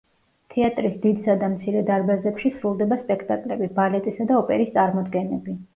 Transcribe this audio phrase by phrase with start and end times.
[0.53, 5.61] თეატრის დიდსა და მცირე დარბაზებში სრულდება სპექტაკლები, ბალეტისა და ოპერის წარმოდგენები.